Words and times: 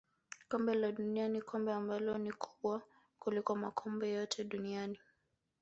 kombe 0.49 0.73
la 0.75 0.91
dunia 0.91 1.27
ni 1.27 1.41
kombe 1.41 1.73
ambalo 1.73 2.17
ni 2.17 2.31
kubwa 2.31 2.81
kuliko 3.19 3.55
makombe 3.55 4.09
yote 4.11 4.43
duniani 4.43 4.99